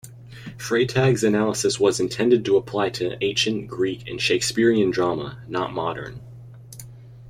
[0.57, 6.21] Freytag's analysis was intended to apply to ancient Greek and Shakespearean drama, not modern.